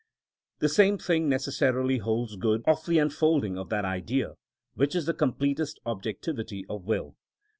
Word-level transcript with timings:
The 0.61 0.67
same 0.67 0.97
thing 0.97 1.29
necessarily 1.29 1.99
holds 1.99 2.35
good 2.35 2.63
of 2.65 2.83
the 2.87 2.97
unfolding 2.97 3.55
of 3.59 3.69
that 3.69 3.85
Idea 3.85 4.33
which 4.73 4.95
is 4.95 5.05
the 5.05 5.13
completest 5.13 5.79
objectivity 5.85 6.65
of 6.67 6.85
will. 6.85 7.17